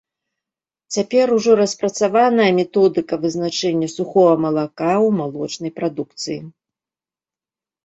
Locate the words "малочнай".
5.21-5.71